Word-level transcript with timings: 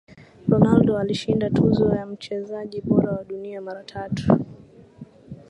Ronaldo 0.49 0.97
alishinda 0.99 1.49
tuzo 1.49 1.95
ya 1.95 2.05
mchezaji 2.05 2.81
bora 2.81 3.11
wa 3.11 3.23
Dunia 3.23 3.61
mara 3.61 3.83
tatu 3.83 4.45